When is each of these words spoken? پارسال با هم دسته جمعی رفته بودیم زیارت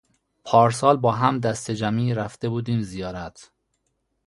پارسال 0.43 0.97
با 0.97 1.11
هم 1.11 1.39
دسته 1.39 1.75
جمعی 1.75 2.13
رفته 2.13 2.49
بودیم 2.49 2.81
زیارت 2.81 3.51